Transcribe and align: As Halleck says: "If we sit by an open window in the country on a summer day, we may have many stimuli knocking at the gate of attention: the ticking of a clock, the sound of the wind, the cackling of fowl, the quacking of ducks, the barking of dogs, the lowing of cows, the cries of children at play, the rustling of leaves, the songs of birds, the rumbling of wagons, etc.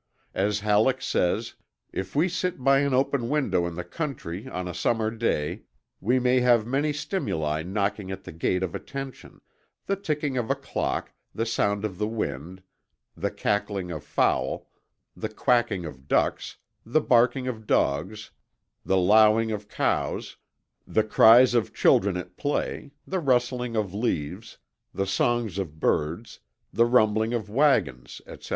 As 0.33 0.61
Halleck 0.61 0.99
says: 0.99 1.53
"If 1.93 2.15
we 2.15 2.27
sit 2.27 2.63
by 2.63 2.79
an 2.79 2.91
open 2.91 3.29
window 3.29 3.67
in 3.67 3.75
the 3.75 3.83
country 3.83 4.47
on 4.49 4.67
a 4.67 4.73
summer 4.73 5.11
day, 5.11 5.65
we 5.99 6.17
may 6.17 6.39
have 6.39 6.65
many 6.65 6.91
stimuli 6.91 7.61
knocking 7.61 8.09
at 8.09 8.23
the 8.23 8.31
gate 8.31 8.63
of 8.63 8.73
attention: 8.73 9.41
the 9.85 9.95
ticking 9.95 10.37
of 10.37 10.49
a 10.49 10.55
clock, 10.55 11.11
the 11.35 11.45
sound 11.45 11.85
of 11.85 11.99
the 11.99 12.07
wind, 12.07 12.63
the 13.15 13.29
cackling 13.29 13.91
of 13.91 14.03
fowl, 14.03 14.67
the 15.15 15.29
quacking 15.29 15.85
of 15.85 16.07
ducks, 16.07 16.57
the 16.83 16.99
barking 16.99 17.47
of 17.47 17.67
dogs, 17.67 18.31
the 18.83 18.97
lowing 18.97 19.51
of 19.51 19.67
cows, 19.69 20.37
the 20.87 21.03
cries 21.03 21.53
of 21.53 21.75
children 21.75 22.17
at 22.17 22.37
play, 22.37 22.89
the 23.05 23.19
rustling 23.19 23.75
of 23.75 23.93
leaves, 23.93 24.57
the 24.95 25.05
songs 25.05 25.59
of 25.59 25.79
birds, 25.79 26.39
the 26.73 26.87
rumbling 26.87 27.35
of 27.35 27.51
wagons, 27.51 28.19
etc. 28.25 28.49